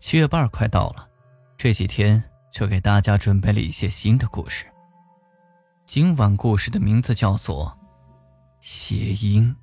[0.00, 1.08] 七月半快到了，
[1.56, 2.22] 这几天
[2.52, 4.64] 就给大家准备了一些新的故事。
[5.84, 7.76] 今晚故事的名字叫做
[8.60, 9.56] 《谐音》。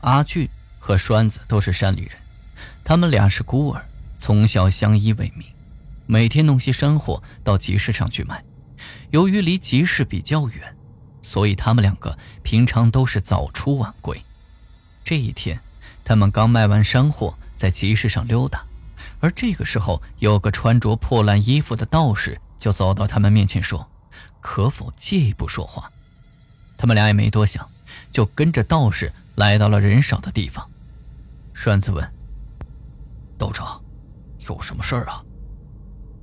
[0.00, 2.12] 阿俊和栓子都是山里人，
[2.82, 3.84] 他们俩是孤儿，
[4.18, 5.46] 从小相依为命，
[6.06, 8.42] 每天弄些山货到集市上去卖。
[9.10, 10.76] 由于离集市比较远，
[11.22, 14.18] 所以他们两个平常都是早出晚归。
[15.04, 15.60] 这一天，
[16.08, 18.64] 他们刚卖完山货，在集市上溜达，
[19.20, 23.86] 而这个时候，有个穿着破烂衣服的道士就走到他们面前说
[24.40, 25.92] ：“可否借一步说话？”
[26.78, 27.68] 他们俩也没多想，
[28.10, 29.12] 就跟着道士。
[29.34, 30.66] 来到了人少的地方，
[31.52, 32.10] 栓子问
[33.36, 33.78] ：“道长，
[34.48, 35.22] 有什么事儿啊？”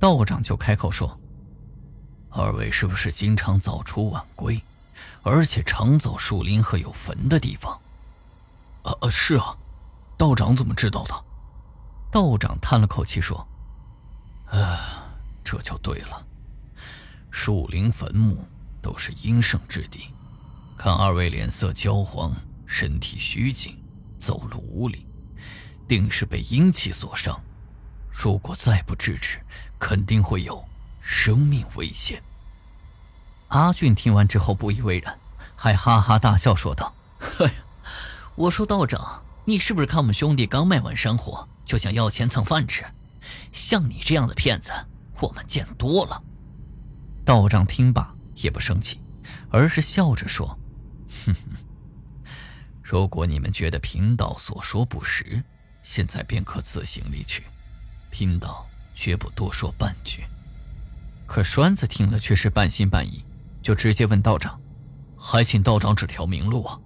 [0.00, 1.16] 道长就开口说
[2.30, 4.60] ：“二位是不是经常早出晚归，
[5.22, 7.78] 而且常走树林和有坟的地方
[8.82, 9.56] ？”“呃呃，是啊。”
[10.16, 11.24] 道长怎么知道的？
[12.10, 13.46] 道长叹了口气说
[14.50, 14.78] ：“哎，
[15.44, 16.24] 这就对了。
[17.30, 18.46] 树林坟墓
[18.80, 20.10] 都是阴盛之地，
[20.76, 22.32] 看二位脸色焦黄。”
[22.68, 23.80] 身体虚紧，
[24.18, 25.06] 走路无力，
[25.86, 27.40] 定是被阴气所伤。
[28.10, 29.40] 如果再不制止，
[29.78, 30.64] 肯定会有
[31.00, 32.20] 生命危险。
[33.48, 35.16] 阿俊听完之后不以为然，
[35.54, 36.92] 还哈哈大笑说道
[37.38, 37.54] ：“哎，
[38.34, 42.84] 我说道长，你是不是看我们兄弟刚卖完山货，就想要钱蹭饭吃？
[43.52, 44.72] 像你这样的骗子，
[45.20, 46.20] 我们见多了。”
[47.24, 49.00] 道长听罢也不生气，
[49.50, 50.48] 而是笑着说
[51.24, 51.56] ：“哼哼。”
[52.82, 55.40] 如果你们觉得贫道所说不实，
[55.80, 57.44] 现在便可自行离去，
[58.10, 60.24] 贫道绝不多说半句。
[61.24, 63.24] 可栓子听了却是半信半疑，
[63.62, 64.60] 就直接问道长
[65.16, 66.78] ：“还请道长指条明路啊！”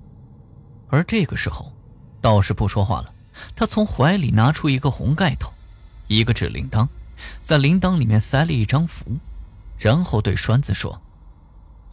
[0.89, 1.75] 而这个时候，
[2.21, 3.13] 道士不说话了，
[3.55, 5.53] 他从怀里拿出一个红盖头，
[6.07, 6.87] 一个纸铃铛，
[7.43, 9.05] 在铃铛里面塞了一张符，
[9.79, 11.01] 然后对栓子说：“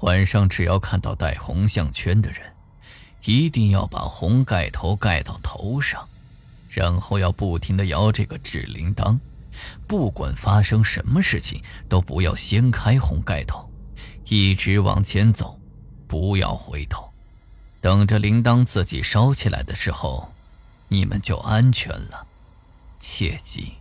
[0.01, 2.41] 晚上只要看到戴红项圈的人。”
[3.25, 6.07] 一定要把红盖头盖到头上，
[6.69, 9.17] 然后要不停的摇这个纸铃铛，
[9.85, 13.69] 不管发生什么事情，都不要掀开红盖头，
[14.25, 15.59] 一直往前走，
[16.07, 17.11] 不要回头，
[17.87, 20.33] 等着铃铛自己烧起来的时候，
[20.89, 22.27] 你们就安全了。
[22.99, 23.75] 切记。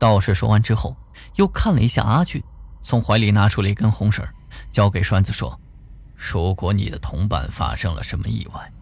[0.00, 0.96] 道士说完之后，
[1.36, 2.42] 又看了一下阿俊，
[2.82, 4.26] 从怀里拿出了一根红绳，
[4.72, 5.60] 交给栓子说。
[6.16, 8.72] 如果你的同伴发生了什么意外，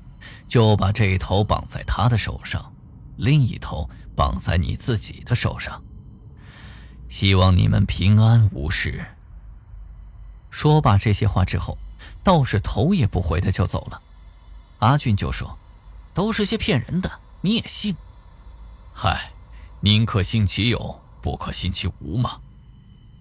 [0.49, 2.73] 就把这一头绑在他的手上，
[3.19, 5.85] 另一头绑在你自己的手上。
[7.11, 9.05] 希望你们平安无事。
[10.49, 11.77] 说罢这些话之后，
[12.25, 14.01] 道士头也不回的就走了。
[14.83, 15.57] 阿俊就说
[16.13, 17.09] ：“都是些骗人的，
[17.41, 17.95] 你也信？
[18.93, 19.31] 嗨，
[19.81, 22.41] 宁可信其有，不可信其无嘛。”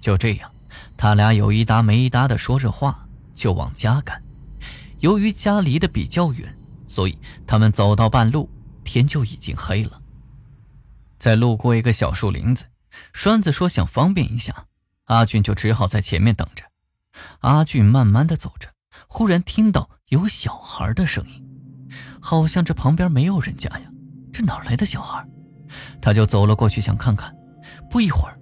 [0.01, 0.51] 就这样，
[0.97, 3.07] 他俩有一搭没一搭的说着话。
[3.33, 4.21] 就往家赶，
[4.99, 6.55] 由于家离得比较远，
[6.87, 7.17] 所以
[7.47, 8.47] 他们走到半路，
[8.83, 9.99] 天就已经黑了。
[11.17, 12.65] 在路过一个小树林子，
[13.13, 14.65] 栓子说想方便一下，
[15.05, 16.65] 阿俊就只好在前面等着。
[17.39, 18.69] 阿俊慢慢的走着，
[19.07, 21.50] 忽然听到有小孩的声音，
[22.19, 23.91] 好像这旁边没有人家呀，
[24.31, 25.25] 这哪来的小孩？
[26.01, 27.33] 他就走了过去想看看，
[27.89, 28.37] 不一会儿，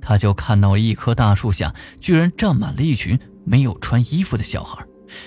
[0.00, 3.18] 他就看到一棵大树下居然站满了一群。
[3.44, 4.84] 没有穿衣服的小孩，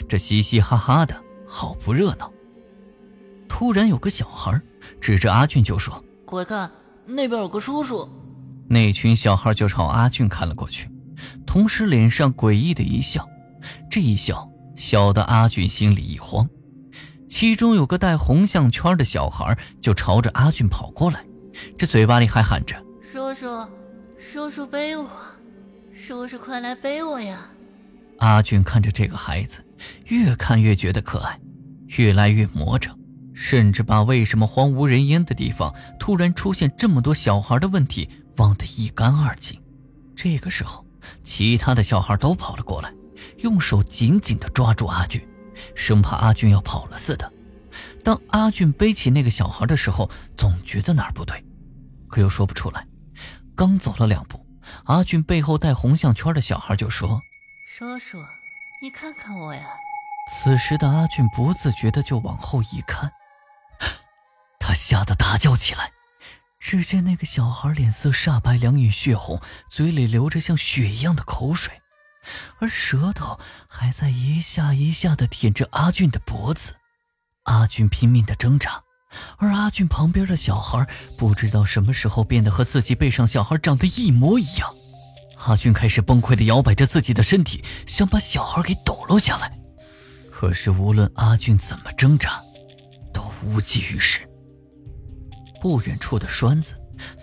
[0.08, 2.32] 这嘻嘻哈哈的好不热闹。
[3.50, 4.62] 突然有个小孩
[5.00, 6.70] 指着阿俊就说：“快看，
[7.08, 8.08] 那边有个叔叔。”
[8.70, 10.88] 那群小孩就朝阿俊看了过去，
[11.48, 13.28] 同时脸上诡异的一笑。
[13.90, 16.48] 这一笑，笑得阿俊心里一慌。
[17.32, 21.24] 其中有个戴红项圈的小孩就朝着阿俊跑过来，
[21.78, 23.48] 这嘴巴里还喊着：“叔叔，
[24.20, 25.10] 叔叔背我，
[25.96, 27.50] 叔叔快来背我呀！”
[28.20, 29.64] 阿俊看着这个孩子，
[30.08, 31.40] 越看越觉得可爱，
[31.98, 32.92] 越来越魔怔，
[33.34, 39.58] 甚至把为什么荒无人烟的地方突然出现这么多小孩的问题忘得一干二净。
[40.18, 40.86] 这个时候，
[41.24, 42.94] 其他的小孩都跑了过来，
[43.38, 45.26] 用手紧紧地抓住阿俊，
[45.76, 47.32] 生怕阿俊要跑了似的。
[48.04, 51.44] 当阿俊背起那个小孩的时候，总觉得哪儿不对，
[52.08, 52.86] 可又说不出来。
[53.56, 54.46] 刚走了两步，
[54.86, 57.22] 阿俊背后戴红项圈的小孩就说
[57.70, 58.18] ：“叔叔，
[58.82, 59.68] 你看看我呀。”
[60.34, 63.12] 此时的阿俊不自觉的就往后一看，
[64.60, 65.92] 他吓得大叫起来。
[66.60, 71.82] 只见那个小孩脸色煞白，两眼血红，嘴里流着像血一样的口水，
[72.60, 76.76] 而舌头还在一下一下的舔着阿俊的脖子。
[77.44, 78.84] 阿俊拼命的挣扎，
[79.38, 80.88] 而阿俊旁边的小孩
[81.18, 84.70] 不知道什么时候变得和自己背上小孩长得一模一样。
[85.48, 89.52] 阿俊开始崩溃的摇摆着自己的身体，想把小孩给抖落下来。
[90.30, 92.40] 可是无论阿俊怎么挣扎，
[93.12, 94.20] 都无济于事。
[95.60, 96.76] 不远处的栓子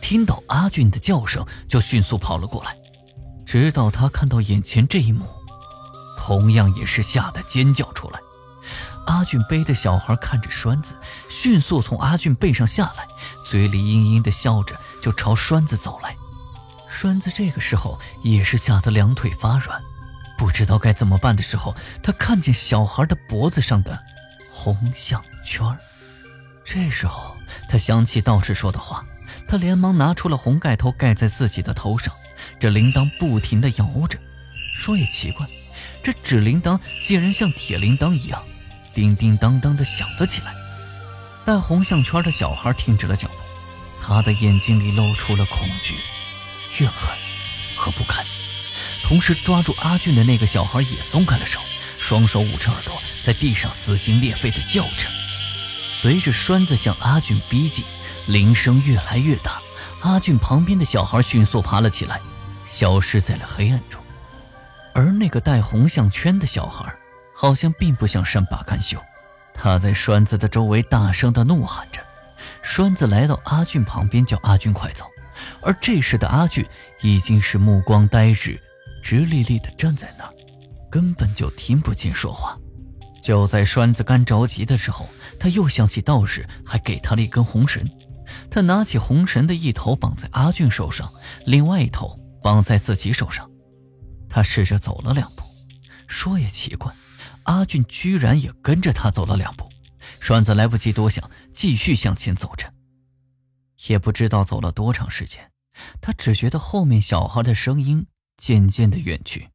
[0.02, 2.76] 听到阿俊的叫声，就迅速跑了过来。
[3.48, 5.24] 直到他看到眼前这一幕，
[6.18, 8.20] 同样也是吓得尖叫出来。
[9.06, 10.92] 阿俊背的小孩看着栓子，
[11.30, 13.08] 迅速从阿俊背上下来，
[13.46, 16.14] 嘴里阴阴的笑着，就朝栓子走来。
[16.90, 19.80] 栓子这个时候也是吓得两腿发软，
[20.36, 23.98] 不知道该怎么办的时候，他看见小孩的脖子上的
[24.52, 25.64] 红项圈
[26.62, 27.34] 这时候，
[27.66, 29.02] 他想起道士说的话，
[29.48, 32.12] 他连忙拿出了红盖头盖在自己的头上。
[32.60, 34.18] 这铃铛不停地摇着，
[34.76, 35.46] 说也奇怪，
[36.02, 38.42] 这纸铃铛竟然像铁铃铛一样，
[38.92, 40.52] 叮叮当当地响了起来。
[41.44, 43.34] 戴红项圈的小孩停止了脚步，
[44.02, 45.94] 他的眼睛里露出了恐惧、
[46.78, 47.16] 怨恨
[47.76, 48.26] 和不甘，
[49.04, 51.60] 同时抓住阿俊的那个小孩也松开了手，
[51.96, 55.08] 双手捂着耳朵，在地上撕心裂肺地叫着。
[55.88, 57.84] 随着栓子向阿俊逼近，
[58.26, 59.62] 铃声越来越大。
[60.00, 62.20] 阿俊旁边的小孩迅速爬了起来，
[62.68, 64.00] 消失在了黑暗中。
[64.94, 66.92] 而那个戴红项圈的小孩，
[67.34, 68.98] 好像并不想善罢甘休，
[69.54, 72.00] 他在栓子的周围大声的怒喊着。
[72.62, 75.04] 栓子来到阿俊旁边，叫阿俊快走。
[75.60, 76.66] 而这时的阿俊
[77.00, 78.60] 已经是目光呆滞，
[79.02, 80.28] 直立立的站在那，
[80.90, 82.56] 根本就听不见说话。
[83.22, 87.88] 就在栓子干着急的时候，他又想起道士还给他了一根红绳。
[88.50, 91.08] 他拿起红绳的一头绑在阿俊手上，
[91.44, 92.18] 另外一头
[92.48, 93.50] 绑在自己手上。
[94.26, 95.42] 他试着走了两步，
[96.06, 96.90] 说也奇怪，
[97.42, 99.70] 阿俊居然也跟着他走了两步。
[100.18, 102.72] 栓子来不及多想，继续向前走着。
[103.88, 105.52] 也不知道走了多长时间，
[106.00, 108.06] 他只觉得后面小孩的声音
[108.38, 109.50] 渐渐的远去。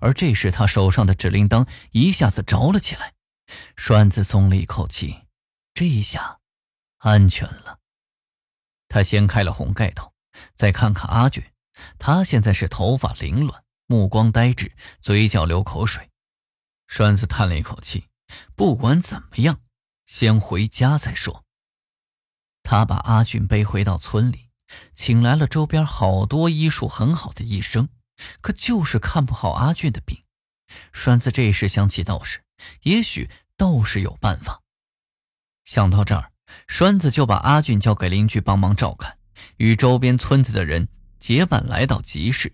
[0.00, 3.12] 而这时，他手上的指铃铛一下子着了起来，
[3.76, 5.22] 栓子松了一口气，
[5.74, 6.38] 这一下
[6.98, 7.78] 安全了。
[8.88, 10.12] 他掀开了红盖头，
[10.56, 11.44] 再看看阿俊，
[11.98, 16.10] 他现在是头发凌乱，目光呆滞，嘴角流口水。
[16.86, 18.06] 栓子叹了一口气，
[18.54, 19.60] 不管怎么样，
[20.06, 21.44] 先回家再说。
[22.62, 24.50] 他把阿俊背回到村里，
[24.94, 27.88] 请来了周边好多医术很好的医生。
[28.40, 30.24] 可就是看不好阿俊的病，
[30.92, 32.42] 栓子这时想起道士，
[32.82, 33.28] 也许
[33.58, 34.62] 道士有办法。
[35.64, 36.32] 想到这儿，
[36.66, 39.18] 栓子就把阿俊交给邻居帮忙照看，
[39.58, 42.52] 与周边村子的人结伴来到集市。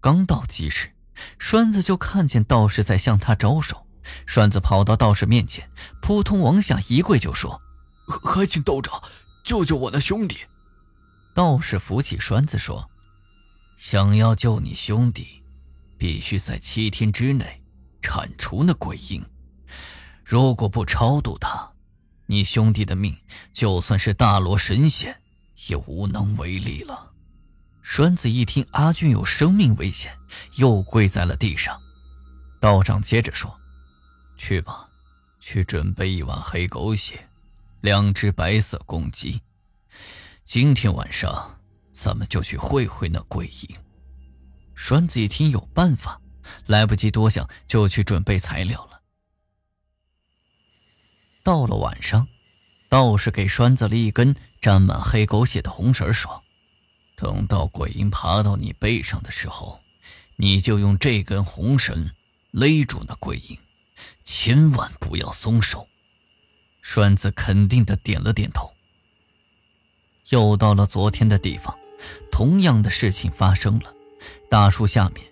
[0.00, 0.92] 刚到集市，
[1.38, 3.86] 栓子就看见道士在向他招手。
[4.26, 5.70] 栓子跑到道士面前，
[6.00, 7.60] 扑通往下一跪，就说
[8.24, 9.00] ：“还请道长
[9.44, 10.38] 救救我那兄弟。”
[11.34, 12.88] 道士扶起栓子说。
[13.76, 15.42] 想要救你兄弟，
[15.98, 17.62] 必须在七天之内
[18.00, 19.24] 铲除那鬼婴。
[20.24, 21.72] 如果不超度他，
[22.26, 23.16] 你兄弟的命
[23.52, 25.20] 就算是大罗神仙
[25.68, 27.11] 也无能为力了。
[27.82, 30.16] 栓子一听阿俊有生命危险，
[30.56, 31.80] 又跪在了地上。
[32.60, 33.60] 道长接着说
[34.38, 34.88] ：“去吧，
[35.40, 37.28] 去准备一碗黑狗血，
[37.80, 39.40] 两只白色公鸡。
[40.44, 41.58] 今天晚上。”
[41.94, 43.76] 咱们就去会会那鬼婴。
[44.74, 46.20] 栓子一听有办法，
[46.66, 49.02] 来不及多想，就去准备材料了。
[51.44, 52.26] 到了晚上，
[52.88, 56.42] 道士给栓子了一根沾满黑狗血的红绳，说
[57.22, 59.78] ：“等到鬼婴爬到你背上的时候，
[60.34, 62.10] 你就用这根红绳
[62.50, 63.56] 勒住那鬼婴，
[64.24, 65.86] 千万不要松手。”
[66.82, 68.72] 栓子肯定的点了点头。
[70.30, 71.78] 又到了昨天的地方。
[72.32, 73.94] 同样的事情发生了，
[74.50, 75.24] 大树下面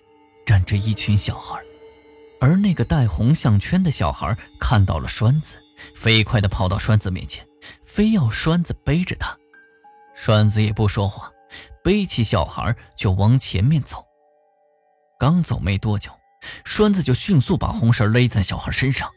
[0.45, 1.59] 站着一群小孩，
[2.39, 5.61] 而那个戴红项圈的小孩看到了栓子，
[5.93, 7.45] 飞快地跑到栓子面前，
[7.83, 9.37] 非要栓子背着他。
[10.15, 11.29] 栓子也不说话，
[11.83, 14.05] 背起小孩就往前面走。
[15.19, 16.11] 刚走没多久，
[16.65, 19.09] 栓子就迅速把红绳勒在小孩身上，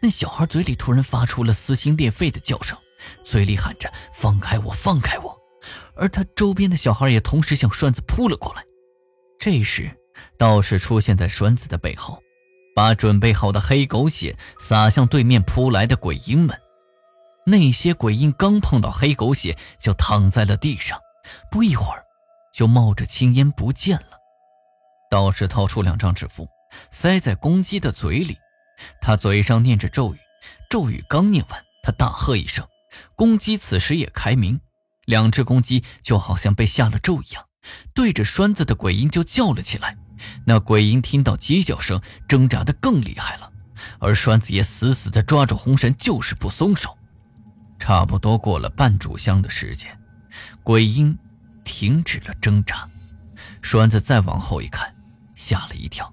[0.00, 2.78] 那小孩嘴里突然发出了撕心裂肺的叫声，
[3.24, 5.38] 嘴里喊着“放开我，放开我”，
[5.96, 8.62] 而他周边的小孩也同时向栓子扑了过来。
[9.38, 9.90] 这时，
[10.38, 12.18] 道士出现在栓子的背后，
[12.74, 16.58] 把准备好的黑狗血洒向对面扑来的鬼婴们。
[17.46, 20.98] 那些鬼婴刚碰到黑狗血，就躺在了地上，
[21.50, 22.04] 不一会儿，
[22.52, 24.18] 就冒着青烟不见了。
[25.10, 26.48] 道士掏出两张纸符，
[26.90, 28.38] 塞在公鸡的嘴里。
[29.00, 30.18] 他嘴上念着咒语，
[30.68, 32.66] 咒语刚念完，他大喝一声，
[33.14, 34.60] 公鸡此时也开鸣。
[35.04, 37.44] 两只公鸡就好像被下了咒一样，
[37.94, 39.96] 对着栓子的鬼婴就叫了起来。
[40.46, 43.52] 那鬼婴听到鸡叫声，挣扎的更厉害了，
[43.98, 46.96] 而栓子也死死地抓住红绳，就是不松手。
[47.78, 49.96] 差不多过了半炷香的时间，
[50.62, 51.16] 鬼婴
[51.64, 52.88] 停止了挣扎。
[53.62, 54.94] 栓子再往后一看，
[55.34, 56.12] 吓了一跳。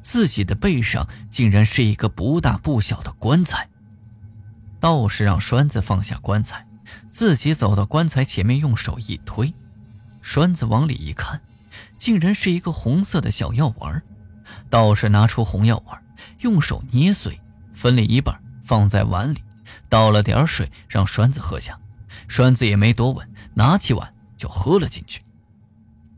[0.00, 3.68] 自己的背上竟然是一个不大不小的棺材。
[4.80, 6.66] 道士让栓子放下棺材，
[7.10, 9.54] 自己走到棺材前面，用手一推，
[10.20, 11.40] 栓子往里一看，
[11.98, 14.02] 竟然是一个红色的小药丸。
[14.68, 16.02] 道士拿出红药丸，
[16.40, 17.40] 用手捏碎，
[17.72, 19.44] 分了一半放在碗里，
[19.88, 21.78] 倒了点水让栓子喝下。
[22.26, 25.22] 栓子也没多问，拿起碗就喝了进去。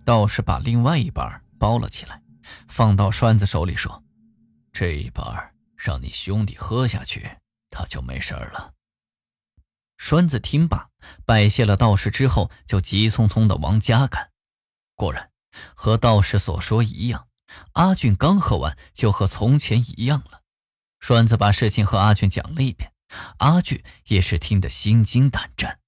[0.04, 2.22] 道士把另外一半包了起来。
[2.68, 4.02] 放到栓子手里说
[4.72, 7.38] ：“这一半让你兄弟喝下去，
[7.70, 8.74] 他就没事了。”
[9.96, 10.88] 栓子听罢，
[11.24, 14.30] 拜谢了道士之后，就急匆匆的往家赶。
[14.96, 15.30] 果然，
[15.74, 17.28] 和道士所说一样，
[17.74, 20.42] 阿俊刚喝完就和从前一样了。
[21.00, 22.92] 栓子把事情和阿俊讲了一遍，
[23.38, 25.78] 阿俊也是听得心惊胆战。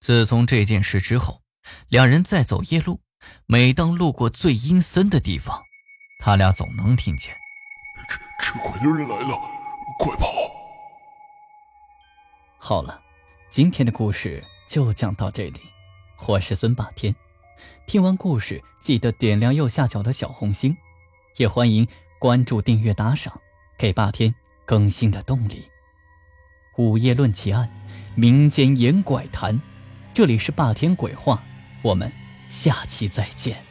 [0.00, 1.42] 自从这件事之后，
[1.88, 3.00] 两人再走夜路。
[3.46, 5.60] 每当路过最阴森的地方，
[6.20, 7.34] 他俩总能听见
[8.08, 9.36] ：“这这鬼的人来了，
[9.98, 10.28] 快跑！”
[12.58, 13.02] 好了，
[13.50, 15.60] 今天的故事就讲到这里。
[16.28, 17.14] 我是孙霸天，
[17.86, 20.76] 听完故事记得点亮右下角的小红心，
[21.38, 21.86] 也欢迎
[22.20, 23.40] 关注、订阅、打赏，
[23.76, 24.32] 给霸天
[24.64, 25.68] 更新的动力。
[26.76, 27.68] 午夜论奇案，
[28.14, 29.60] 民间言怪谈，
[30.18, 31.40] 这里是霸天鬼话，
[31.80, 32.10] 我们。
[32.48, 33.67] 下期再见。